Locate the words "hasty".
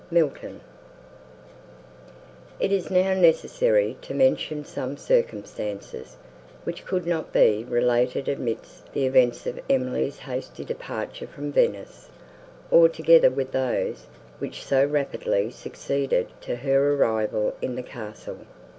10.17-10.65